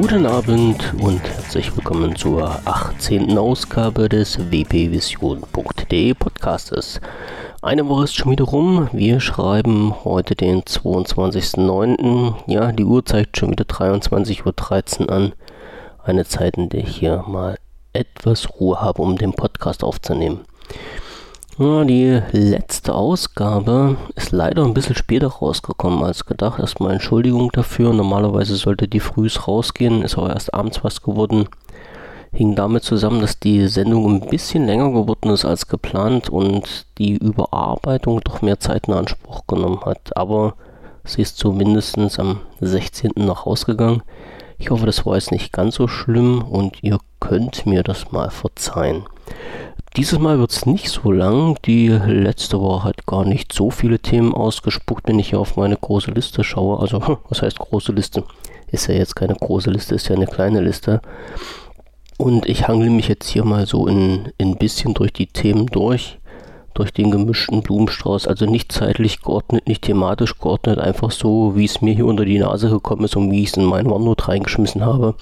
[0.00, 3.36] Guten Abend und herzlich willkommen zur 18.
[3.36, 7.02] Ausgabe des wpvision.de Podcastes.
[7.60, 8.88] Eine Woche ist schon wieder rum.
[8.92, 12.34] Wir schreiben heute den 22.09.
[12.46, 15.32] Ja, die Uhr zeigt schon wieder 23.13 Uhr an.
[16.02, 17.58] Eine Zeit, in der ich hier mal
[17.92, 20.46] etwas Ruhe habe, um den Podcast aufzunehmen.
[21.60, 26.58] Ja, die letzte Ausgabe ist leider ein bisschen später rausgekommen als gedacht.
[26.58, 27.92] Erstmal Entschuldigung dafür.
[27.92, 31.50] Normalerweise sollte die frühs rausgehen, ist aber erst abends was geworden.
[32.32, 37.18] Hing damit zusammen, dass die Sendung ein bisschen länger geworden ist als geplant und die
[37.18, 40.16] Überarbeitung doch mehr Zeit in Anspruch genommen hat.
[40.16, 40.54] Aber
[41.04, 43.10] sie ist zumindest am 16.
[43.16, 44.02] noch rausgegangen.
[44.56, 48.30] Ich hoffe, das war jetzt nicht ganz so schlimm und ihr könnt mir das mal
[48.30, 49.04] verzeihen.
[49.96, 51.56] Dieses Mal wird es nicht so lang.
[51.64, 55.76] Die letzte Woche hat gar nicht so viele Themen ausgespuckt, wenn ich hier auf meine
[55.76, 56.78] große Liste schaue.
[56.78, 58.22] Also, was heißt große Liste?
[58.70, 61.00] Ist ja jetzt keine große Liste, ist ja eine kleine Liste.
[62.18, 66.20] Und ich hangle mich jetzt hier mal so ein in bisschen durch die Themen durch,
[66.72, 68.28] durch den gemischten Blumenstrauß.
[68.28, 72.38] Also nicht zeitlich geordnet, nicht thematisch geordnet, einfach so, wie es mir hier unter die
[72.38, 75.16] Nase gekommen ist und wie ich es in meinen OneNote reingeschmissen habe.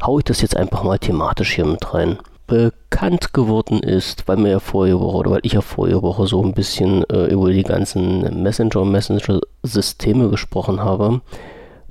[0.00, 2.18] Hau ich das jetzt einfach mal thematisch hier mit rein
[2.48, 6.42] bekannt geworden ist, weil mir ja vorige Woche oder weil ich ja vorige Woche so
[6.42, 11.20] ein bisschen äh, über die ganzen Messenger und Messenger-Systeme gesprochen habe,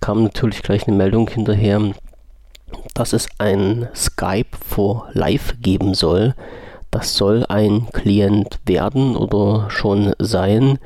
[0.02, 1.80] kam natürlich gleich eine Meldung hinterher,
[2.94, 6.36] dass es ein Skype for Live geben soll.
[6.92, 10.80] Das soll ein Klient werden oder schon sein,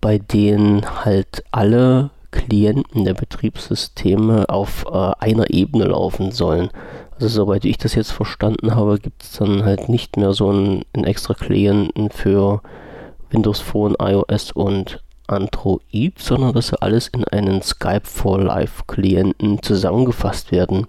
[0.00, 6.70] bei dem halt alle Klienten der Betriebssysteme auf äh, einer Ebene laufen sollen.
[7.18, 10.84] Also soweit ich das jetzt verstanden habe, gibt es dann halt nicht mehr so einen,
[10.92, 12.60] einen extra Klienten für
[13.30, 19.62] Windows Phone, iOS und Android, sondern dass sie alles in einen Skype for Live Klienten
[19.62, 20.86] zusammengefasst werden.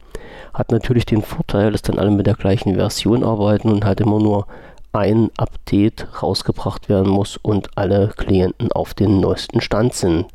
[0.53, 4.19] Hat natürlich den Vorteil, dass dann alle mit der gleichen Version arbeiten und halt immer
[4.19, 4.47] nur
[4.91, 10.25] ein Update rausgebracht werden muss und alle Klienten auf den neuesten Stand sind.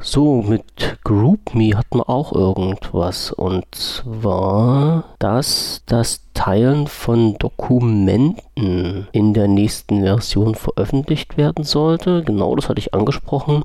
[0.00, 3.32] So, mit GroupMe hat man auch irgendwas.
[3.32, 12.22] Und zwar, dass das Teilen von Dokumenten in der nächsten Version veröffentlicht werden sollte.
[12.22, 13.64] Genau, das hatte ich angesprochen.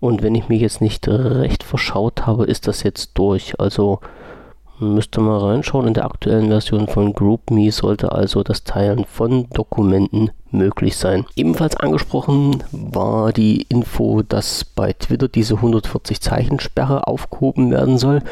[0.00, 3.58] Und wenn ich mich jetzt nicht recht verschaut habe, ist das jetzt durch.
[3.58, 4.00] Also
[4.80, 5.86] Müsste mal reinschauen.
[5.86, 11.26] In der aktuellen Version von GroupMe sollte also das Teilen von Dokumenten möglich sein.
[11.36, 18.22] Ebenfalls angesprochen war die Info, dass bei Twitter diese 140 Zeichen Sperre aufgehoben werden soll.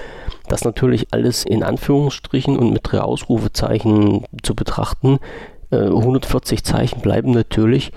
[0.49, 5.19] Das natürlich alles in Anführungsstrichen und mit drei Ausrufezeichen zu betrachten.
[5.71, 7.93] 140 äh, Zeichen bleiben natürlich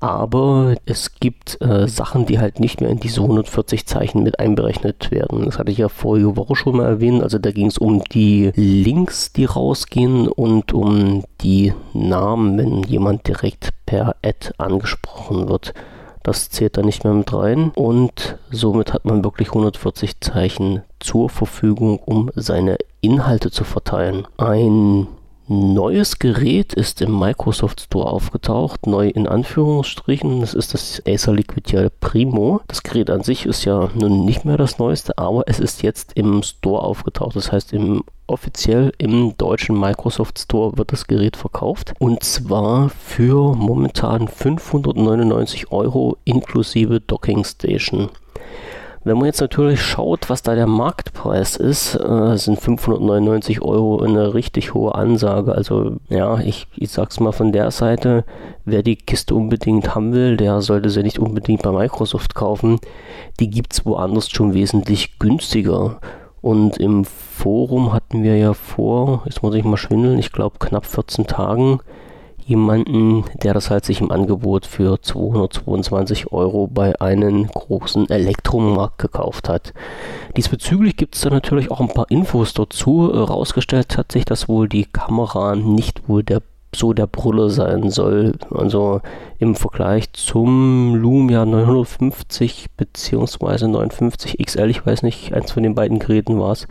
[0.00, 5.10] aber es gibt äh, Sachen, die halt nicht mehr in diese 140 Zeichen mit einberechnet
[5.10, 5.44] werden.
[5.44, 7.22] Das hatte ich ja vorige Woche schon mal erwähnt.
[7.22, 13.26] Also da ging es um die Links, die rausgehen und um die Namen, wenn jemand
[13.26, 15.74] direkt per Ad angesprochen wird.
[16.22, 21.30] Das zählt da nicht mehr mit rein und somit hat man wirklich 140 Zeichen zur
[21.30, 24.26] Verfügung, um seine Inhalte zu verteilen.
[24.36, 25.06] Ein
[25.48, 30.40] neues Gerät ist im Microsoft Store aufgetaucht, neu in Anführungsstrichen.
[30.40, 32.60] Das ist das Acer Liquidare Primo.
[32.68, 36.12] Das Gerät an sich ist ja nun nicht mehr das neueste, aber es ist jetzt
[36.14, 37.36] im Store aufgetaucht.
[37.36, 43.54] Das heißt, im offiziell im deutschen Microsoft Store wird das Gerät verkauft und zwar für
[43.54, 48.10] momentan 599 Euro inklusive Docking Station.
[49.04, 54.34] Wenn man jetzt natürlich schaut, was da der Marktpreis ist, äh, sind 599 Euro eine
[54.34, 55.52] richtig hohe Ansage.
[55.52, 58.24] Also ja, ich, ich sag's mal von der Seite,
[58.64, 62.80] wer die Kiste unbedingt haben will, der sollte sie nicht unbedingt bei Microsoft kaufen.
[63.40, 66.00] Die gibt's woanders schon wesentlich günstiger.
[66.40, 70.86] Und im Forum hatten wir ja vor, jetzt muss ich mal schwindeln, ich glaube knapp
[70.86, 71.80] 14 Tagen
[72.48, 79.48] jemanden, der das halt sich im Angebot für 222 Euro bei einem großen Elektromarkt gekauft
[79.48, 79.74] hat.
[80.36, 83.06] Diesbezüglich gibt es da natürlich auch ein paar Infos dazu.
[83.06, 86.40] Rausgestellt hat sich, dass wohl die Kamera nicht wohl der
[86.74, 88.34] so der Brille sein soll.
[88.50, 89.00] Also
[89.38, 93.68] im Vergleich zum Lumia 950 bzw.
[93.68, 96.68] 950 XL, ich weiß nicht, eins von den beiden Geräten war es,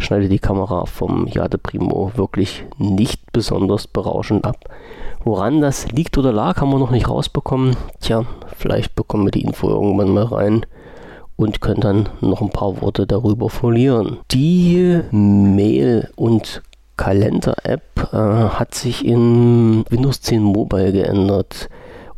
[0.00, 4.64] schneidet die Kamera vom Jade Primo wirklich nicht besonders berauschend ab.
[5.24, 7.76] Woran das liegt oder lag, haben wir noch nicht rausbekommen.
[8.00, 8.24] Tja,
[8.56, 10.66] vielleicht bekommen wir die Info irgendwann mal rein
[11.36, 14.18] und können dann noch ein paar Worte darüber verlieren.
[14.30, 16.62] Die Mail- und
[16.96, 21.70] Kalender-App äh, hat sich in Windows 10 Mobile geändert.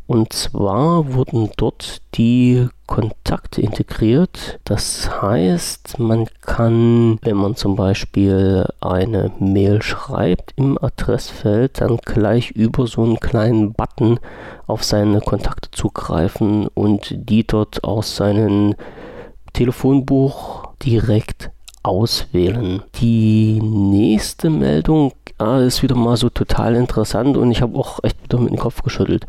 [0.07, 4.59] Und zwar wurden dort die Kontakte integriert.
[4.65, 12.51] Das heißt, man kann, wenn man zum Beispiel eine Mail schreibt im Adressfeld, dann gleich
[12.51, 14.19] über so einen kleinen Button
[14.67, 18.75] auf seine Kontakte zugreifen und die dort aus seinem
[19.53, 21.51] Telefonbuch direkt
[21.83, 22.83] auswählen.
[23.01, 28.23] Die nächste Meldung ah, ist wieder mal so total interessant und ich habe auch echt
[28.23, 29.27] wieder mit dem Kopf geschüttelt.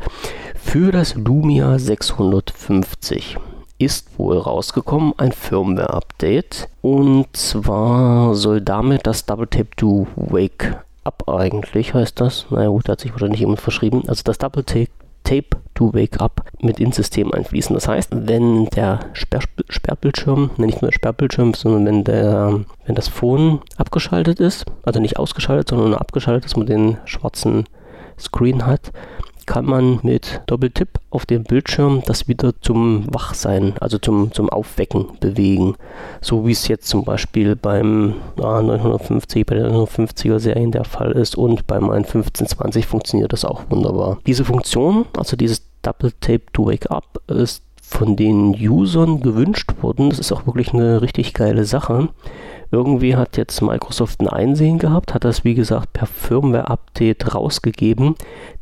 [0.64, 3.36] Für das Lumia 650
[3.78, 11.28] ist wohl rausgekommen ein Firmware-Update und zwar soll damit das Double Tape to Wake Up
[11.28, 12.46] eigentlich heißt das.
[12.50, 14.02] Naja gut, da hat sich wahrscheinlich jemand verschrieben.
[14.08, 14.88] Also das Double Tape
[15.22, 17.72] Tape to Wake Up mit ins System einfließen.
[17.74, 23.06] Das heißt, wenn der Sperr Sperrbildschirm, nicht nur der Sperrbildschirm, sondern wenn, der, wenn das
[23.06, 27.64] Phone abgeschaltet ist, also nicht ausgeschaltet, sondern nur abgeschaltet, dass man den schwarzen
[28.18, 28.92] Screen hat,
[29.46, 35.06] kann man mit Doppeltipp auf dem Bildschirm das wieder zum Wachsein, also zum, zum Aufwecken
[35.20, 35.76] bewegen.
[36.20, 41.12] So wie es jetzt zum Beispiel beim ah, 950, bei der 950er Serien der Fall
[41.12, 44.18] ist und beim 1520 funktioniert das auch wunderbar.
[44.26, 50.10] Diese Funktion, also dieses Double Tape to Wake Up, ist von den Usern gewünscht worden.
[50.10, 52.08] Das ist auch wirklich eine richtig geile Sache.
[52.74, 58.16] Irgendwie hat jetzt Microsoft ein Einsehen gehabt, hat das wie gesagt per Firmware-Update rausgegeben.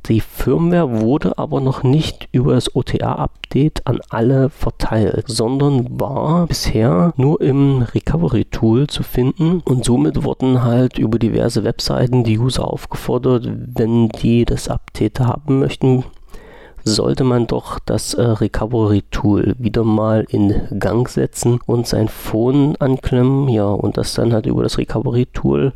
[0.04, 7.14] Die Firmware wurde aber noch nicht über das OTA-Update an alle verteilt, sondern war bisher
[7.16, 13.48] nur im Recovery-Tool zu finden und somit wurden halt über diverse Webseiten die User aufgefordert,
[13.48, 16.04] wenn die das Update haben möchten,
[16.84, 23.48] sollte man doch das äh, Recovery-Tool wieder mal in Gang setzen und sein Phone anklemmen,
[23.48, 25.72] ja, und das dann halt über das Recovery-Tool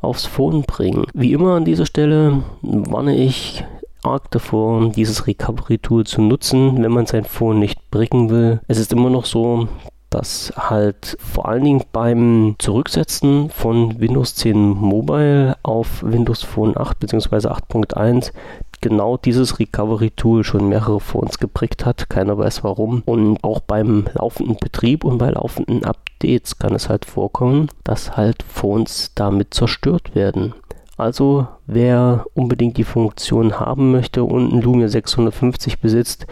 [0.00, 1.06] aufs Phone bringen.
[1.14, 3.64] Wie immer an dieser Stelle warne ich
[4.02, 8.60] arg davor, dieses Recovery-Tool zu nutzen, wenn man sein Phone nicht bringen will.
[8.68, 9.68] Es ist immer noch so,
[10.10, 16.98] dass halt vor allen Dingen beim Zurücksetzen von Windows 10 Mobile auf Windows Phone 8
[16.98, 17.48] bzw.
[17.48, 18.32] 8.1
[18.80, 22.08] genau dieses Recovery-Tool schon mehrere uns geprägt hat.
[22.08, 23.02] Keiner weiß warum.
[23.06, 28.42] Und auch beim laufenden Betrieb und bei laufenden Updates kann es halt vorkommen, dass halt
[28.42, 30.54] Phones damit zerstört werden.
[30.96, 36.26] Also wer unbedingt die Funktion haben möchte und ein Lumia 650 besitzt,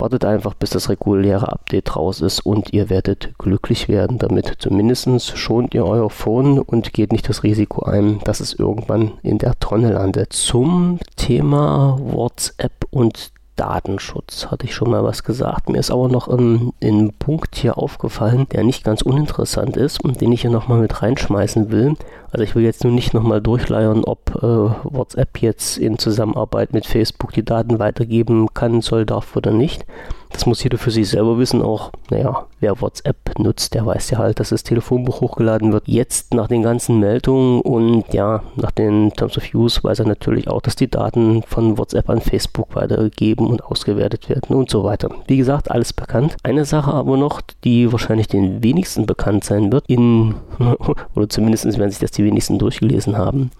[0.00, 4.54] Wartet einfach, bis das reguläre Update raus ist und ihr werdet glücklich werden damit.
[4.58, 9.36] Zumindest schont ihr euer Phone und geht nicht das Risiko ein, dass es irgendwann in
[9.36, 10.32] der Tonne landet.
[10.32, 15.68] Zum Thema WhatsApp und Datenschutz hatte ich schon mal was gesagt.
[15.68, 20.22] Mir ist aber noch ein, ein Punkt hier aufgefallen, der nicht ganz uninteressant ist und
[20.22, 21.94] den ich hier nochmal mit reinschmeißen will.
[22.30, 26.86] Also ich will jetzt nur nicht nochmal durchleiern, ob äh, WhatsApp jetzt in Zusammenarbeit mit
[26.86, 29.84] Facebook die Daten weitergeben kann, soll, darf oder nicht.
[30.32, 31.62] Das muss jeder für sich selber wissen.
[31.62, 35.84] Auch, naja, wer WhatsApp nutzt, der weiß ja halt, dass das Telefonbuch hochgeladen wird.
[35.86, 40.48] Jetzt nach den ganzen Meldungen und ja, nach den Terms of Use weiß er natürlich
[40.48, 45.10] auch, dass die Daten von WhatsApp an Facebook weitergegeben und ausgewertet werden und so weiter.
[45.26, 46.36] Wie gesagt, alles bekannt.
[46.42, 50.36] Eine Sache aber noch, die wahrscheinlich den wenigsten bekannt sein wird, in,
[51.14, 53.50] oder zumindest werden sich das die wenigsten durchgelesen haben.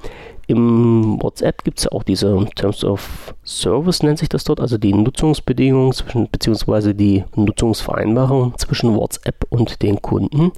[0.50, 4.78] Im WhatsApp gibt es ja auch diese Terms of Service, nennt sich das dort, also
[4.78, 5.94] die Nutzungsbedingungen
[6.32, 10.50] beziehungsweise die Nutzungsvereinbarung zwischen WhatsApp und den Kunden.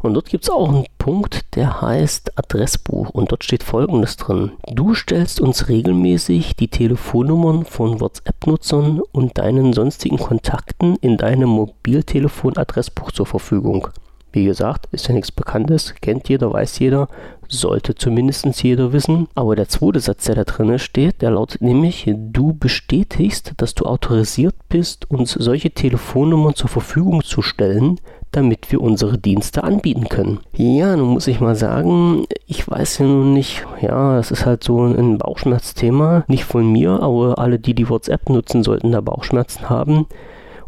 [0.00, 4.52] Und dort gibt es auch einen Punkt, der heißt Adressbuch und dort steht folgendes drin.
[4.72, 13.12] Du stellst uns regelmäßig die Telefonnummern von WhatsApp-Nutzern und deinen sonstigen Kontakten in deinem Mobiltelefon-Adressbuch
[13.12, 13.88] zur Verfügung.
[14.36, 17.08] Wie gesagt, ist ja nichts Bekanntes, kennt jeder, weiß jeder,
[17.48, 19.28] sollte zumindest jeder wissen.
[19.34, 23.86] Aber der zweite Satz, der da drin steht, der lautet nämlich, du bestätigst, dass du
[23.86, 27.98] autorisiert bist, uns solche Telefonnummern zur Verfügung zu stellen,
[28.30, 30.40] damit wir unsere Dienste anbieten können.
[30.52, 34.62] Ja, nun muss ich mal sagen, ich weiß ja nun nicht, ja, es ist halt
[34.62, 39.70] so ein Bauchschmerzthema, nicht von mir, aber alle, die die WhatsApp nutzen, sollten da Bauchschmerzen
[39.70, 40.06] haben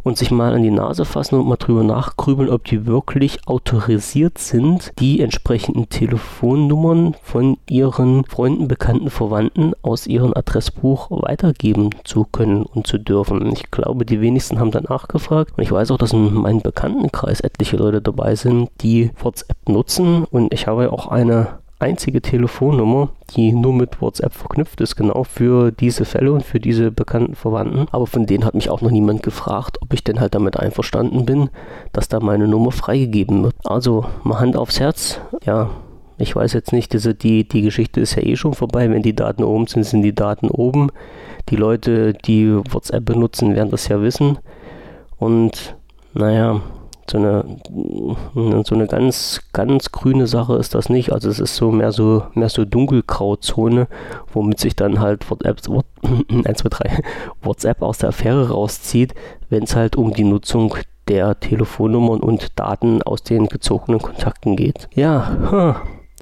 [0.03, 4.37] und sich mal an die Nase fassen und mal drüber nachgrübeln, ob die wirklich autorisiert
[4.37, 12.63] sind, die entsprechenden Telefonnummern von ihren Freunden, Bekannten, Verwandten aus ihrem Adressbuch weitergeben zu können
[12.63, 13.51] und zu dürfen.
[13.53, 17.41] Ich glaube, die wenigsten haben danach gefragt und ich weiß auch, dass in meinem Bekanntenkreis
[17.41, 23.51] etliche Leute dabei sind, die WhatsApp nutzen und ich habe auch eine einzige Telefonnummer, die
[23.53, 27.87] nur mit WhatsApp verknüpft ist, genau für diese Fälle und für diese bekannten Verwandten.
[27.91, 31.25] Aber von denen hat mich auch noch niemand gefragt, ob ich denn halt damit einverstanden
[31.25, 31.49] bin,
[31.93, 33.55] dass da meine Nummer freigegeben wird.
[33.63, 35.69] Also mal Hand aufs Herz, ja,
[36.21, 38.89] Ich weiß jetzt nicht, also die, die Geschichte ist ja eh schon vorbei.
[38.91, 40.91] Wenn die Daten oben sind, sind die Daten oben.
[41.47, 44.37] Die Leute, die WhatsApp benutzen, werden das ja wissen.
[45.17, 45.77] Und
[46.13, 46.61] naja,
[47.09, 47.43] so eine,
[48.63, 51.11] so eine ganz, ganz grüne Sache ist das nicht.
[51.11, 53.87] Also es ist so mehr so, mehr so Dunkelgrauzone,
[54.31, 55.59] womit sich dann halt WhatsApp,
[56.45, 57.03] 1, 2, 3,
[57.41, 59.13] WhatsApp aus der Affäre rauszieht,
[59.49, 60.75] wenn es halt um die Nutzung
[61.07, 64.87] der Telefonnummern und Daten aus den gezogenen Kontakten geht.
[64.93, 65.73] Ja, huh,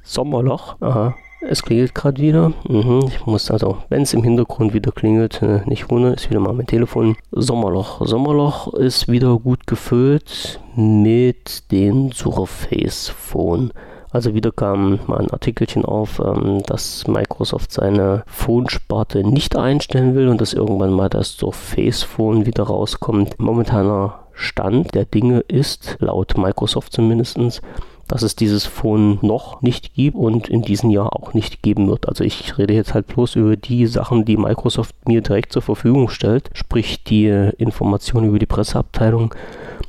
[0.03, 1.15] Sommerloch, aha.
[1.41, 2.51] Es klingelt gerade wieder.
[2.67, 6.39] Mhm, ich muss also, wenn es im Hintergrund wieder klingelt, äh, nicht wundern, ist wieder
[6.39, 7.15] mal mein Telefon.
[7.31, 8.05] Sommerloch.
[8.05, 13.71] Sommerloch ist wieder gut gefüllt mit den Surface Phone.
[14.09, 20.29] Also wieder kam mal ein Artikelchen auf, ähm, dass Microsoft seine Phone-Sparte nicht einstellen will
[20.29, 23.37] und dass irgendwann mal das Surface Phone wieder rauskommt.
[23.39, 27.61] Momentaner Stand der Dinge ist, laut Microsoft zumindest,
[28.07, 32.07] dass es dieses Phone noch nicht gibt und in diesem Jahr auch nicht geben wird.
[32.07, 36.09] Also ich rede jetzt halt bloß über die Sachen, die Microsoft mir direkt zur Verfügung
[36.09, 39.33] stellt, sprich die Informationen über die Presseabteilung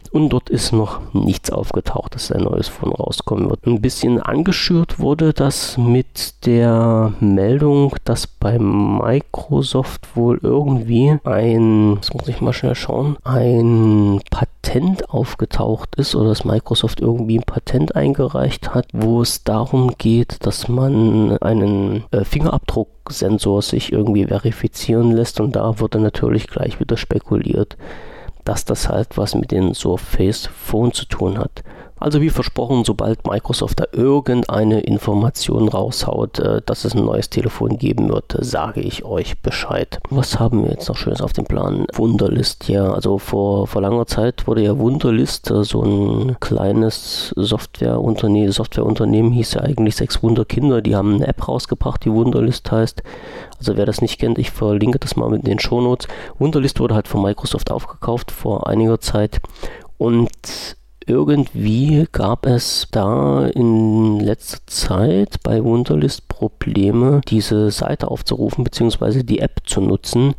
[0.09, 3.67] und dort ist noch nichts aufgetaucht, dass ein neues Phone rauskommen wird.
[3.67, 12.13] Ein bisschen angeschürt wurde das mit der Meldung, dass bei Microsoft wohl irgendwie ein, das
[12.15, 17.97] muss ich mal schnell schauen, ein Patent aufgetaucht ist oder dass Microsoft irgendwie ein Patent
[17.97, 25.41] eingereicht hat, wo es darum geht, dass man einen äh, Fingerabdrucksensor sich irgendwie verifizieren lässt
[25.41, 27.77] und da wurde natürlich gleich wieder spekuliert
[28.49, 31.63] dass das halt was mit den Surface Phone zu tun hat.
[32.01, 37.79] Also wie versprochen, sobald Microsoft da irgendeine Information raushaut, äh, dass es ein neues Telefon
[37.79, 39.99] geben wird, sage ich euch Bescheid.
[40.11, 41.87] Was haben wir jetzt noch Schönes auf dem Plan?
[41.95, 42.93] Wunderlist, ja.
[42.93, 49.55] Also vor, vor langer Zeit wurde ja Wunderlist, äh, so ein kleines Softwareunternehmen, Softwareunternehmen hieß
[49.55, 53.03] ja eigentlich Sechs Wunderkinder, die haben eine App rausgebracht, die Wunderlist heißt.
[53.59, 56.07] Also wer das nicht kennt, ich verlinke das mal mit den Shownotes.
[56.39, 59.41] Wunderlist wurde halt von Microsoft aufgekauft vor einiger Zeit
[59.97, 60.31] und
[61.09, 69.23] irgendwie gab es da in letzter Zeit bei Wunderlist Probleme, diese Seite aufzurufen bzw.
[69.23, 70.35] die App zu nutzen,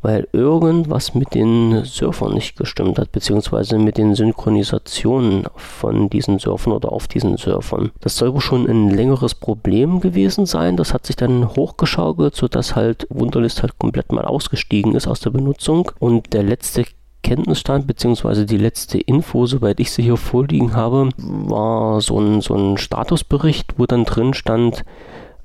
[0.00, 6.74] weil irgendwas mit den Surfern nicht gestimmt hat, beziehungsweise mit den Synchronisationen von diesen Surfern
[6.74, 7.90] oder auf diesen Surfern.
[8.00, 10.76] Das soll wohl schon ein längeres Problem gewesen sein.
[10.76, 15.30] Das hat sich dann hochgeschaukelt, sodass halt Wunderlist halt komplett mal ausgestiegen ist aus der
[15.30, 15.90] Benutzung.
[15.98, 16.84] Und der letzte
[17.24, 18.44] Kenntnisstand bzw.
[18.44, 23.74] die letzte Info, soweit ich sie hier vorliegen habe, war so ein, so ein Statusbericht,
[23.78, 24.84] wo dann drin stand,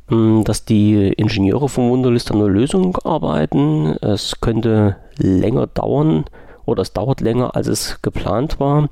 [0.09, 3.95] hm, dass die Ingenieure von Wunderlist an einer Lösung arbeiten.
[4.01, 6.25] Es könnte länger dauern
[6.65, 8.89] oder es dauert länger, als es geplant war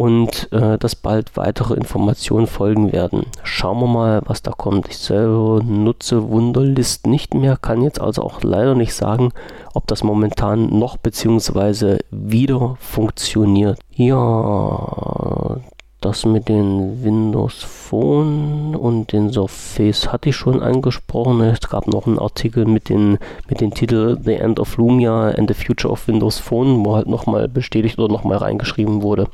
[0.00, 3.26] und äh, dass bald weitere Informationen folgen werden.
[3.42, 4.88] Schauen wir mal, was da kommt.
[4.88, 9.30] Ich selber nutze Wunderlist nicht mehr, kann jetzt also auch leider nicht sagen,
[9.74, 11.98] ob das momentan noch bzw.
[12.10, 13.78] wieder funktioniert.
[13.94, 15.58] Ja,
[16.00, 21.42] das mit den Windows Phone und den Surface hatte ich schon angesprochen.
[21.42, 23.18] Es gab noch einen Artikel mit den,
[23.50, 27.06] mit den Titel The End of Lumia and the Future of Windows Phone, wo halt
[27.06, 29.26] nochmal bestätigt oder nochmal reingeschrieben wurde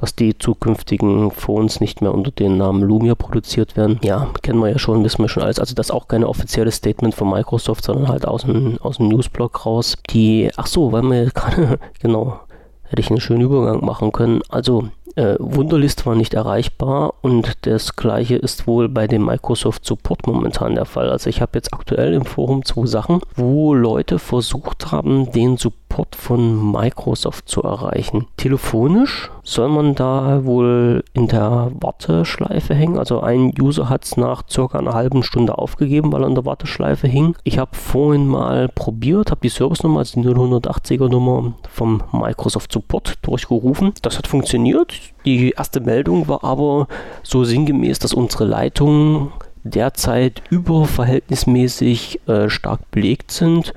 [0.00, 3.98] dass die zukünftigen Phones nicht mehr unter dem Namen Lumia produziert werden.
[4.02, 5.58] Ja, kennen wir ja schon, wissen wir schon alles.
[5.58, 9.08] Also das ist auch kein offizielles Statement von Microsoft, sondern halt aus dem, aus dem
[9.08, 9.96] Newsblog raus.
[10.10, 12.40] Die, ach so, weil wir gerade, genau,
[12.84, 14.40] hätte ich einen schönen Übergang machen können.
[14.48, 20.26] Also äh, Wunderlist war nicht erreichbar und das gleiche ist wohl bei dem Microsoft Support
[20.28, 21.10] momentan der Fall.
[21.10, 25.87] Also ich habe jetzt aktuell im Forum zwei Sachen, wo Leute versucht haben, den Support
[26.14, 28.26] von Microsoft zu erreichen.
[28.36, 32.98] Telefonisch soll man da wohl in der Warteschleife hängen.
[32.98, 36.44] Also ein User hat es nach circa einer halben Stunde aufgegeben, weil er in der
[36.44, 37.34] Warteschleife hing.
[37.44, 43.14] Ich habe vorhin mal probiert, habe die Service-Nummer, also die 080er Nummer vom Microsoft Support
[43.22, 43.92] durchgerufen.
[44.02, 44.94] Das hat funktioniert.
[45.24, 46.86] Die erste Meldung war aber
[47.22, 49.32] so sinngemäß, dass unsere Leitungen
[49.64, 53.72] derzeit überverhältnismäßig äh, stark belegt sind.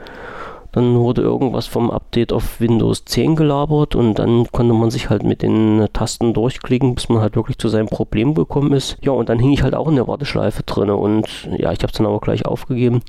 [0.71, 5.23] Dann wurde irgendwas vom Update auf Windows 10 gelabert und dann konnte man sich halt
[5.23, 8.97] mit den Tasten durchklicken, bis man halt wirklich zu seinem Problem gekommen ist.
[9.01, 11.91] Ja, und dann hing ich halt auch in der Warteschleife drin und ja, ich habe
[11.91, 13.01] es dann aber gleich aufgegeben.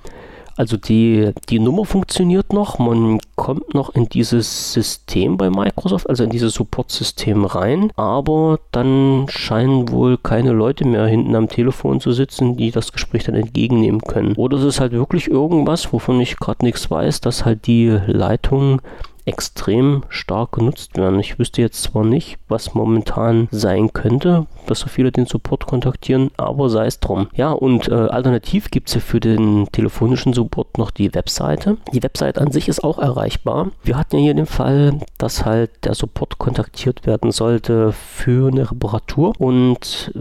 [0.56, 6.24] Also die, die Nummer funktioniert noch, man kommt noch in dieses System bei Microsoft, also
[6.24, 12.12] in dieses Support-System rein, aber dann scheinen wohl keine Leute mehr hinten am Telefon zu
[12.12, 14.34] sitzen, die das Gespräch dann entgegennehmen können.
[14.36, 18.80] Oder es ist halt wirklich irgendwas, wovon ich gerade nichts weiß, dass halt die Leitung
[19.24, 21.20] extrem stark genutzt werden.
[21.20, 26.30] Ich wüsste jetzt zwar nicht, was momentan sein könnte, dass so viele den Support kontaktieren,
[26.36, 27.28] aber sei es drum.
[27.34, 31.76] Ja, und äh, alternativ gibt es ja für den telefonischen Support noch die Webseite.
[31.92, 33.70] Die Webseite an sich ist auch erreichbar.
[33.84, 38.70] Wir hatten ja hier den Fall, dass halt der Support kontaktiert werden sollte für eine
[38.70, 40.20] Reparatur und äh,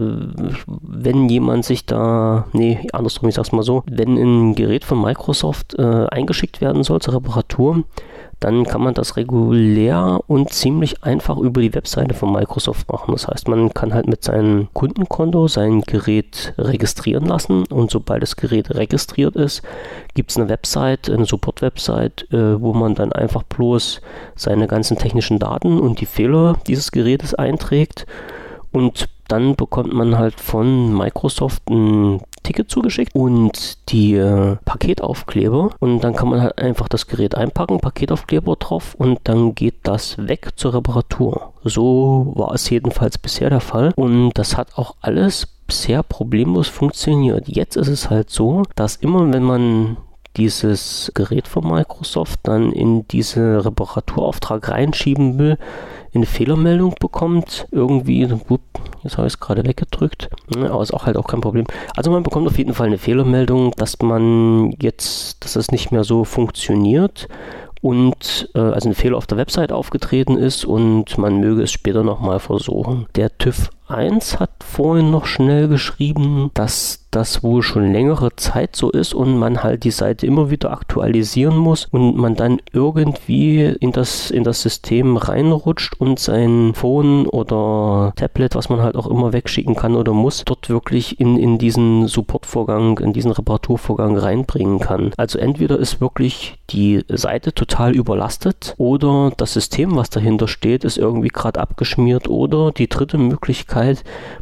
[0.82, 5.74] wenn jemand sich da, nee, andersrum, ich sag's mal so, wenn ein Gerät von Microsoft
[5.78, 7.84] äh, eingeschickt werden soll zur Reparatur,
[8.42, 13.12] dann kann man das regulär und ziemlich einfach über die Webseite von Microsoft machen.
[13.12, 18.34] Das heißt, man kann halt mit seinem Kundenkonto sein Gerät registrieren lassen und sobald das
[18.34, 19.62] Gerät registriert ist,
[20.14, 24.00] gibt es eine Website, eine Support-Website, äh, wo man dann einfach bloß
[24.34, 28.06] seine ganzen technischen Daten und die Fehler dieses Gerätes einträgt
[28.72, 36.00] und dann bekommt man halt von Microsoft ein Ticket zugeschickt und die äh, Paketaufkleber und
[36.00, 40.50] dann kann man halt einfach das Gerät einpacken, Paketaufkleber drauf und dann geht das weg
[40.56, 41.52] zur Reparatur.
[41.64, 47.48] So war es jedenfalls bisher der Fall und das hat auch alles bisher problemlos funktioniert.
[47.48, 49.96] Jetzt ist es halt so, dass immer wenn man
[50.36, 55.58] dieses Gerät von Microsoft dann in diesen Reparaturauftrag reinschieben will,
[56.14, 61.16] eine Fehlermeldung bekommt, irgendwie, jetzt habe ich es gerade weggedrückt, ne, aber ist auch halt
[61.16, 61.66] auch kein Problem.
[61.96, 66.04] Also man bekommt auf jeden Fall eine Fehlermeldung, dass man jetzt, dass es nicht mehr
[66.04, 67.28] so funktioniert
[67.80, 72.04] und äh, also ein Fehler auf der Website aufgetreten ist und man möge es später
[72.04, 73.06] nochmal versuchen.
[73.16, 78.90] Der TÜV 1 hat vorhin noch schnell geschrieben, dass das wohl schon längere Zeit so
[78.90, 83.92] ist und man halt die Seite immer wieder aktualisieren muss und man dann irgendwie in
[83.92, 89.32] das, in das System reinrutscht und sein Phone oder Tablet, was man halt auch immer
[89.32, 95.12] wegschicken kann oder muss, dort wirklich in, in diesen Supportvorgang, in diesen Reparaturvorgang reinbringen kann.
[95.18, 100.96] Also entweder ist wirklich die Seite total überlastet oder das System, was dahinter steht, ist
[100.96, 103.81] irgendwie gerade abgeschmiert oder die dritte Möglichkeit,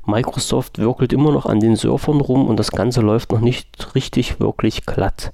[0.07, 4.41] Microsoft wirkelt immer noch an den Surfern rum und das Ganze läuft noch nicht richtig
[4.41, 5.33] wirklich glatt.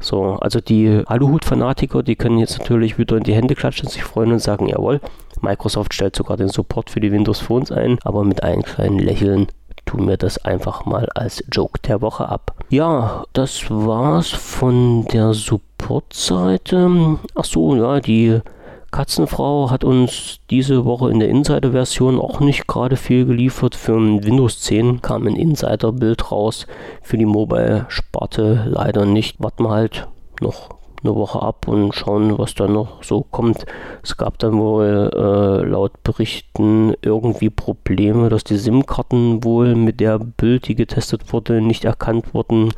[0.00, 4.32] So, also die Aluhut-Fanatiker, die können jetzt natürlich wieder in die Hände klatschen, sich freuen
[4.32, 5.00] und sagen, jawohl,
[5.40, 9.48] Microsoft stellt sogar den Support für die Windows Phones ein, aber mit einem kleinen Lächeln
[9.86, 12.54] tun wir das einfach mal als Joke der Woche ab.
[12.68, 17.18] Ja, das war's von der Support-Seite.
[17.34, 18.40] Achso, ja, die
[18.90, 23.74] Katzenfrau hat uns diese Woche in der Insider-Version auch nicht gerade viel geliefert.
[23.74, 26.66] Für Windows 10 kam ein Insider-Bild raus.
[27.02, 29.42] Für die Mobile-Sparte leider nicht.
[29.42, 30.08] Warten wir halt
[30.40, 30.70] noch
[31.02, 33.66] eine Woche ab und schauen, was da noch so kommt.
[34.02, 40.18] Es gab dann wohl äh, laut Berichten irgendwie Probleme, dass die SIM-Karten wohl mit der
[40.18, 42.72] Bild, die getestet wurde, nicht erkannt wurden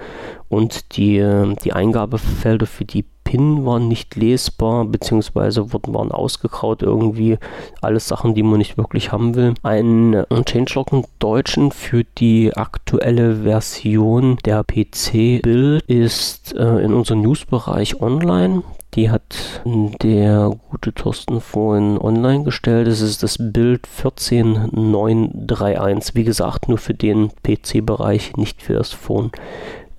[0.48, 6.82] und die, äh, die Eingabefelder für die PIN waren nicht lesbar, beziehungsweise wurden, waren ausgekraut
[6.82, 7.38] irgendwie.
[7.80, 9.54] Alles Sachen, die man nicht wirklich haben will.
[9.62, 17.20] Ein, ein Changelog im Deutschen für die aktuelle Version der PC-Bild ist äh, in unserem
[17.20, 18.64] Newsbereich online.
[18.94, 19.62] Die hat
[20.02, 22.88] der gute Thorsten vorhin online gestellt.
[22.88, 26.16] Das ist das Bild 14931.
[26.16, 29.30] Wie gesagt, nur für den PC-Bereich, nicht für das Phone.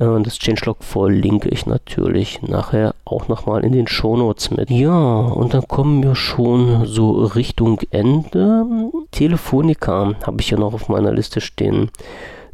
[0.02, 4.70] Äh, das Changelog verlinke ich natürlich nachher auch nochmal in den Shownotes mit.
[4.72, 8.66] Ja, und dann kommen wir schon so Richtung Ende.
[9.12, 11.92] Telefonica habe ich ja noch auf meiner Liste stehen.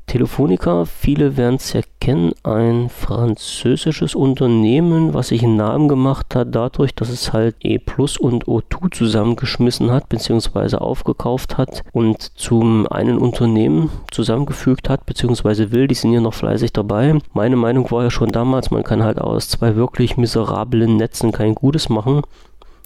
[0.07, 6.55] Telefonica, viele werden es ja kennen, ein französisches Unternehmen, was sich einen Namen gemacht hat
[6.55, 10.77] dadurch, dass es halt E Plus und O2 zusammengeschmissen hat bzw.
[10.77, 15.71] aufgekauft hat und zum einen Unternehmen zusammengefügt hat bzw.
[15.71, 15.89] will.
[15.89, 17.19] Die sind ja noch fleißig dabei.
[17.33, 21.53] Meine Meinung war ja schon damals, man kann halt aus zwei wirklich miserablen Netzen kein
[21.53, 22.21] Gutes machen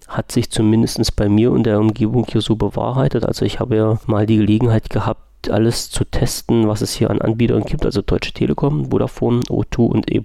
[0.08, 3.26] hat sich zumindest bei mir und der Umgebung hier so bewahrheitet.
[3.26, 7.22] Also ich habe ja mal die Gelegenheit gehabt, alles zu testen, was es hier an
[7.22, 10.22] Anbietern gibt, also Deutsche Telekom, Vodafone, O2 und E+.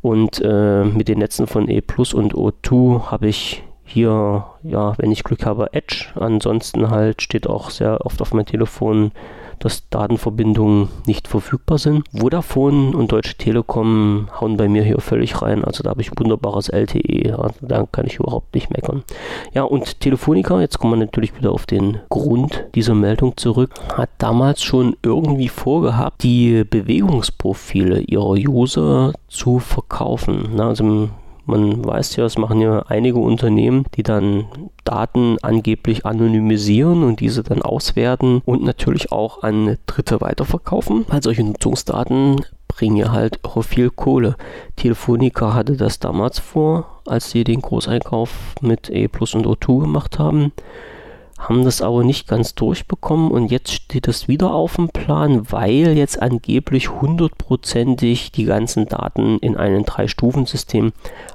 [0.00, 5.24] Und äh, mit den Netzen von E und O2 habe ich hier, ja, wenn ich
[5.24, 6.06] Glück habe, Edge.
[6.14, 9.12] Ansonsten halt steht auch sehr oft auf meinem Telefon
[9.62, 12.04] dass Datenverbindungen nicht verfügbar sind.
[12.12, 15.64] Vodafone und Deutsche Telekom hauen bei mir hier völlig rein.
[15.64, 17.38] Also da habe ich wunderbares LTE.
[17.38, 19.04] Also da kann ich überhaupt nicht meckern.
[19.54, 24.10] Ja, und Telefonica, jetzt kommen wir natürlich wieder auf den Grund dieser Meldung zurück, hat
[24.18, 30.50] damals schon irgendwie vorgehabt, die Bewegungsprofile ihrer User zu verkaufen.
[30.56, 31.08] Na, also
[31.44, 34.46] Man weiß ja, es machen ja einige Unternehmen, die dann
[34.84, 41.04] Daten angeblich anonymisieren und diese dann auswerten und natürlich auch an Dritte weiterverkaufen.
[41.08, 44.36] Weil solche Nutzungsdaten bringen ja halt auch viel Kohle.
[44.76, 50.18] Telefonica hatte das damals vor, als sie den Großeinkauf mit E Plus und O2 gemacht
[50.18, 50.52] haben
[51.48, 55.96] haben das aber nicht ganz durchbekommen und jetzt steht das wieder auf dem Plan, weil
[55.96, 60.92] jetzt angeblich hundertprozentig die ganzen Daten in einem Drei-Stufen-System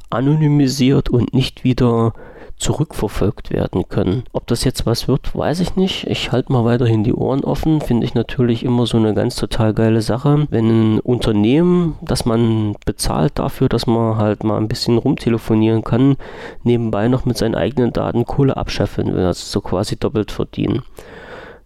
[0.10, 2.14] anonymisiert und nicht wieder
[2.58, 4.24] zurückverfolgt werden können.
[4.34, 6.08] Ob das jetzt was wird, weiß ich nicht.
[6.08, 7.82] Ich halte mal weiterhin die Ohren offen.
[7.82, 10.48] Finde ich natürlich immer so eine ganz total geile Sache.
[10.50, 16.18] Wenn ein Unternehmen, das man bezahlt dafür, dass man halt mal ein bisschen rumtelefonieren kann,
[16.64, 20.84] nebenbei noch mit seinen eigenen Daten Kohle abscheffeln will, also so quasi doppelt verdienen.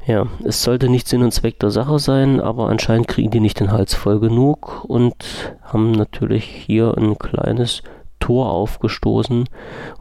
[0.08, 3.60] Ja, es sollte nicht Sinn und Zweck der Sache sein, aber anscheinend kriegen die nicht
[3.60, 5.13] den Hals voll genug und
[5.63, 7.84] haben natürlich hier ein kleines
[8.21, 9.49] Tor aufgestoßen,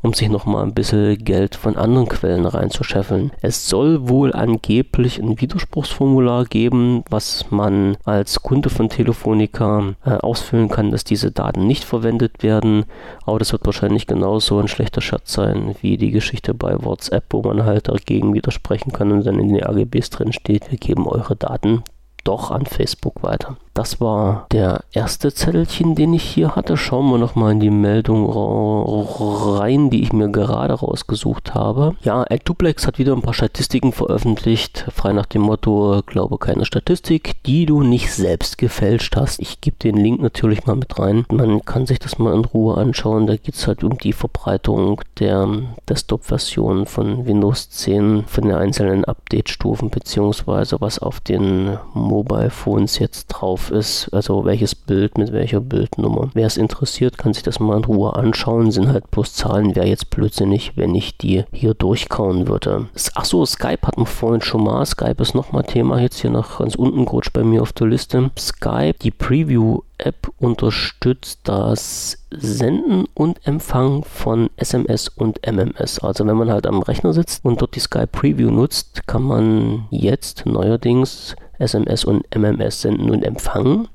[0.03, 3.33] um sich nochmal ein bisschen Geld von anderen Quellen reinzuscheffeln.
[3.43, 10.69] Es soll wohl angeblich ein Widerspruchsformular geben, was man als Kunde von Telefonica äh, ausfüllen
[10.69, 12.85] kann, dass diese Daten nicht verwendet werden.
[13.27, 17.43] Aber das wird wahrscheinlich genauso ein schlechter Schatz sein wie die Geschichte bei WhatsApp, wo
[17.43, 21.35] man halt dagegen widersprechen kann und dann in den AGBs drin steht, wir geben eure
[21.35, 21.83] Daten
[22.25, 23.57] doch an Facebook weiter.
[23.75, 26.77] Das war der erste Zettelchen, den ich hier hatte.
[26.77, 31.95] Schauen wir nochmal in die Meldung rein, die ich mir gerade rausgesucht habe.
[32.03, 37.43] Ja, AdDuplex hat wieder ein paar Statistiken veröffentlicht, frei nach dem Motto, glaube keine Statistik,
[37.45, 39.41] die du nicht selbst gefälscht hast.
[39.41, 41.25] Ich gebe den Link natürlich mal mit rein.
[41.31, 43.27] Man kann sich das mal in Ruhe anschauen.
[43.27, 45.49] Da geht es halt um die Verbreitung der
[45.89, 53.29] Desktop-Version von Windows 10 von den einzelnen Update-Stufen, beziehungsweise was auf den Mobile Phones jetzt
[53.29, 56.31] drauf drauf ist, also welches Bild mit welcher Bildnummer.
[56.35, 58.71] Wer es interessiert, kann sich das mal in Ruhe anschauen.
[58.71, 62.87] Sind halt bloß Zahlen, wäre jetzt blödsinnig, wenn ich die hier durchkauen würde.
[63.15, 64.85] Achso, Skype hatten wir vorhin schon mal.
[64.87, 68.31] Skype ist nochmal Thema jetzt hier nach ganz unten gerutscht bei mir auf der Liste.
[68.39, 75.99] Skype, die Preview App unterstützt das Senden und Empfangen von SMS und MMS.
[76.01, 79.87] Also wenn man halt am Rechner sitzt und dort die Skype Preview nutzt, kann man
[79.91, 83.89] jetzt neuerdings SMS und MMS senden und empfangen.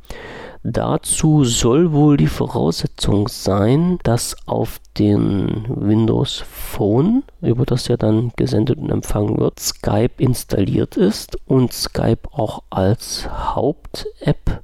[0.68, 8.32] Dazu soll wohl die Voraussetzung sein, dass auf den Windows Phone, über das ja dann
[8.36, 14.64] gesendet und empfangen wird, Skype installiert ist und Skype auch als Haupt-App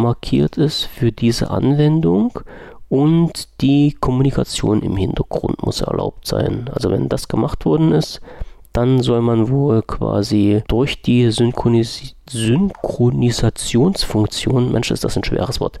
[0.00, 2.40] markiert ist für diese Anwendung
[2.88, 6.68] und die Kommunikation im Hintergrund muss erlaubt sein.
[6.72, 8.20] Also wenn das gemacht worden ist,
[8.72, 15.80] dann soll man wohl quasi durch die Synchronis Synchronisationsfunktion, Mensch, ist das ein schweres Wort,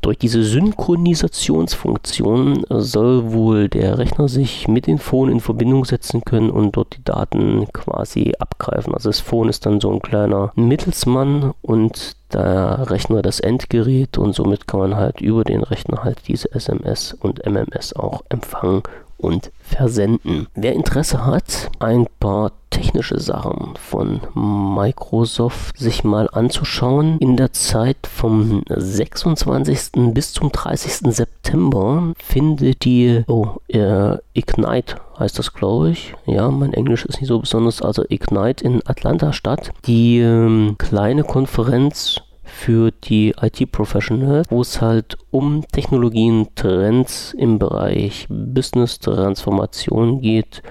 [0.00, 6.50] durch diese Synchronisationsfunktion soll wohl der Rechner sich mit dem Phone in Verbindung setzen können
[6.50, 8.94] und dort die Daten quasi abgreifen.
[8.94, 14.34] Also das Phone ist dann so ein kleiner Mittelsmann und der Rechner das Endgerät und
[14.34, 18.82] somit kann man halt über den Rechner halt diese SMS und MMS auch empfangen
[19.18, 20.48] und versenden.
[20.54, 27.96] Wer Interesse hat, ein paar technische Sachen von Microsoft sich mal anzuschauen, in der Zeit
[28.06, 30.12] vom 26.
[30.12, 31.14] bis zum 30.
[31.14, 36.12] September findet die oh, äh, Ignite heißt das, glaube ich.
[36.26, 37.80] Ja, mein Englisch ist nicht so besonders.
[37.80, 39.72] Also Ignite in Atlanta statt.
[39.86, 48.26] Die ähm, kleine Konferenz für die IT-Professionals, wo es halt um Technologien, Trends im Bereich
[48.28, 50.62] Business-Transformation geht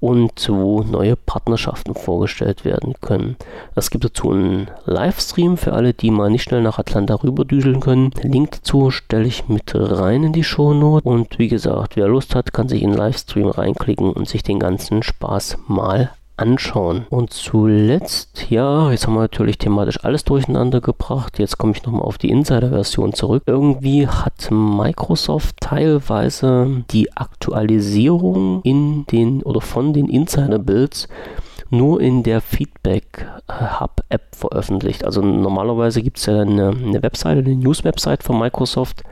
[0.00, 3.36] und wo neue Partnerschaften vorgestellt werden können.
[3.74, 8.10] Es gibt dazu einen Livestream für alle, die mal nicht schnell nach Atlanta rüberdüseln können.
[8.22, 12.52] Link dazu stelle ich mit rein in die Shownote und wie gesagt, wer Lust hat,
[12.52, 17.06] kann sich in den Livestream reinklicken und sich den ganzen Spaß mal anschauen.
[17.10, 21.38] Und zuletzt, ja, jetzt haben wir natürlich thematisch alles durcheinander gebracht.
[21.38, 23.44] Jetzt komme ich nochmal auf die Insider-Version zurück.
[23.46, 31.08] Irgendwie hat Microsoft teilweise die Aktualisierung in den oder von den Insider-Builds
[31.76, 33.26] nur in der Feedback
[33.80, 35.04] Hub App veröffentlicht.
[35.04, 39.02] Also normalerweise gibt es ja eine, eine Webseite, eine News-Website von Microsoft,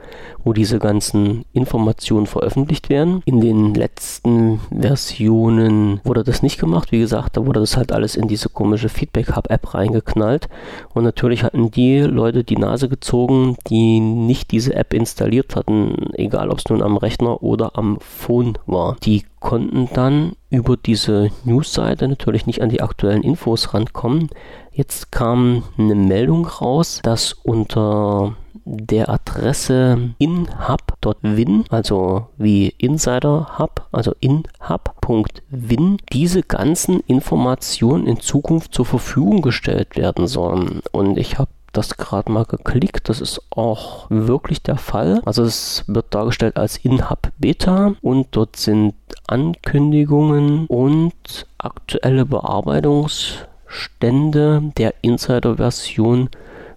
[0.43, 3.21] wo diese ganzen Informationen veröffentlicht werden.
[3.25, 6.91] In den letzten Versionen wurde das nicht gemacht.
[6.91, 10.49] Wie gesagt, da wurde das halt alles in diese komische Feedback Hub App reingeknallt.
[10.93, 16.49] Und natürlich hatten die Leute die Nase gezogen, die nicht diese App installiert hatten, egal
[16.49, 18.97] ob es nun am Rechner oder am Phone war.
[19.03, 24.29] Die konnten dann über diese Newsseite natürlich nicht an die aktuellen Infos rankommen.
[24.71, 33.87] Jetzt kam eine Meldung raus, dass unter der Adresse inhub inhub.win, also wie Insider Hub,
[33.91, 40.81] also inhub.win, diese ganzen Informationen in Zukunft zur Verfügung gestellt werden sollen.
[40.91, 43.09] Und ich habe das gerade mal geklickt.
[43.09, 45.21] Das ist auch wirklich der Fall.
[45.25, 48.93] Also es wird dargestellt als InHub Beta und dort sind
[49.27, 56.29] Ankündigungen und aktuelle Bearbeitungsstände der Insider-Version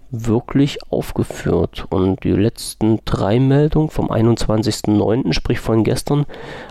[0.09, 1.85] wirklich aufgeführt.
[1.89, 6.25] Und die letzten drei Meldungen vom 21.09., sprich von gestern,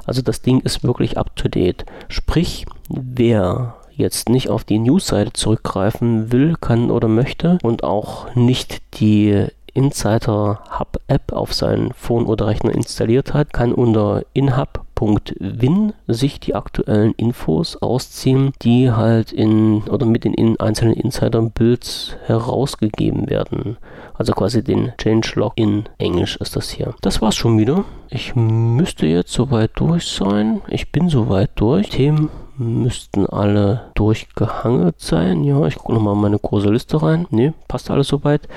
[0.04, 1.84] also das Ding ist wirklich up to date.
[2.08, 8.82] Sprich, wer jetzt nicht auf die News-Seite zurückgreifen will, kann oder möchte und auch nicht
[9.00, 16.40] die Insider Hub App auf sein Phone oder Rechner installiert hat, kann unter inhub.win sich
[16.40, 23.76] die aktuellen Infos ausziehen, die halt in oder mit den in einzelnen Insider-Builds herausgegeben werden.
[24.14, 26.94] Also quasi den Changelog in Englisch ist das hier.
[27.02, 27.85] Das war's schon wieder.
[28.09, 30.62] Ich müsste jetzt soweit durch sein.
[30.68, 31.90] Ich bin soweit durch.
[31.90, 35.45] Themen müssten alle durchgehangelt sein.
[35.45, 37.27] Ja, ich gucke nochmal meine große Liste rein.
[37.31, 38.49] Ne, passt alles soweit.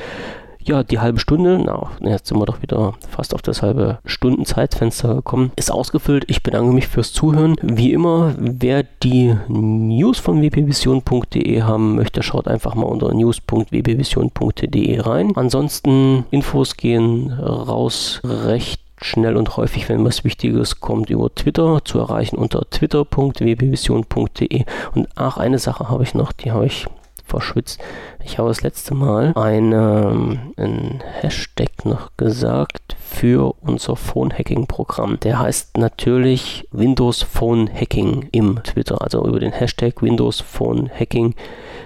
[0.61, 4.45] Ja, die halbe Stunde, na, jetzt sind wir doch wieder fast auf das halbe Stunden
[4.45, 6.25] Zeitfenster gekommen, ist ausgefüllt.
[6.27, 7.55] Ich bedanke mich fürs Zuhören.
[7.61, 15.31] Wie immer, wer die News von wpvision.de haben möchte, schaut einfach mal unter news.wpvision.de rein.
[15.35, 21.99] Ansonsten Infos gehen raus recht schnell und häufig, wenn was Wichtiges kommt, über Twitter zu
[21.99, 24.65] erreichen unter twitter.wbvision.de.
[24.93, 26.87] Und ach, eine Sache habe ich noch, die habe ich
[27.23, 27.79] verschwitzt.
[28.23, 35.19] Ich habe das letzte Mal eine, einen Hashtag noch gesagt für unser Phone-Hacking-Programm.
[35.19, 39.01] Der heißt natürlich Windows Phone Hacking im Twitter.
[39.01, 41.35] Also über den Hashtag Windows Phone Hacking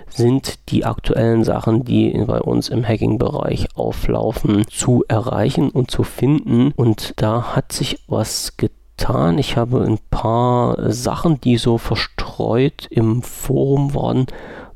[0.09, 6.71] sind die aktuellen Sachen, die bei uns im Hacking-Bereich auflaufen, zu erreichen und zu finden.
[6.75, 9.37] Und da hat sich was getan.
[9.37, 14.27] Ich habe ein paar Sachen, die so verstreut im Forum waren,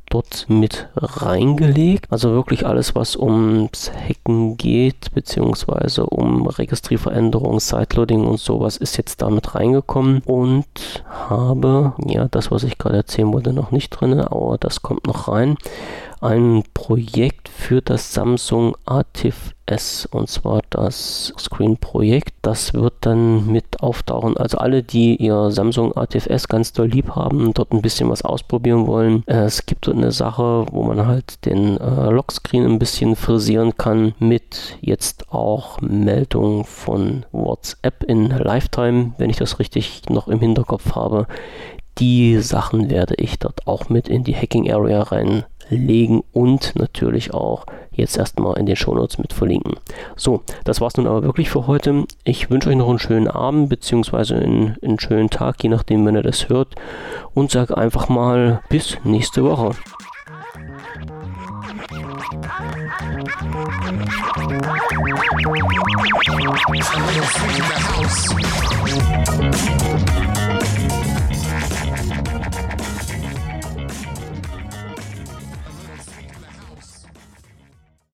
[0.10, 2.06] dort mit reingelegt.
[2.10, 9.22] Also wirklich alles, was ums Hacken geht, beziehungsweise um Registrierveränderungen, Sideloading und sowas, ist jetzt
[9.22, 10.66] damit reingekommen und
[11.30, 15.28] habe, ja, das, was ich gerade erzählen wollte, noch nicht drin, aber das kommt noch
[15.28, 15.58] rein
[16.22, 22.34] ein Projekt für das Samsung ATIF S und zwar das Screen-Projekt.
[22.42, 24.38] Das wird dann mit auftauchen.
[24.38, 28.24] Also alle, die ihr Samsung ATIF S ganz doll lieb haben, dort ein bisschen was
[28.24, 29.24] ausprobieren wollen.
[29.28, 33.78] Äh, es gibt dort eine Sache, wo man halt den äh, Lockscreen ein bisschen frisieren
[33.78, 40.40] kann mit jetzt auch Meldungen von WhatsApp in Lifetime, wenn ich das richtig noch im
[40.40, 41.28] Hinterkopf habe.
[42.00, 45.02] Die Sachen werde ich dort auch mit in die Hacking Area
[45.72, 49.76] reinlegen und natürlich auch jetzt erstmal in den Shownotes mit verlinken.
[50.16, 52.06] So, das war's nun aber wirklich für heute.
[52.24, 54.36] Ich wünsche euch noch einen schönen Abend bzw.
[54.36, 56.76] einen, einen schönen Tag, je nachdem, wenn ihr das hört
[57.34, 59.72] und sage einfach mal bis nächste Woche.